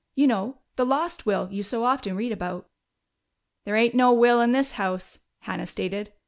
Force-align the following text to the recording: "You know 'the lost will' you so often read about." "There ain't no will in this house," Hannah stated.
"You 0.15 0.25
know 0.25 0.57
'the 0.77 0.85
lost 0.87 1.25
will' 1.27 1.49
you 1.51 1.61
so 1.61 1.85
often 1.85 2.15
read 2.15 2.31
about." 2.31 2.67
"There 3.65 3.75
ain't 3.75 3.93
no 3.93 4.11
will 4.11 4.41
in 4.41 4.51
this 4.51 4.71
house," 4.71 5.19
Hannah 5.41 5.67
stated. 5.67 6.11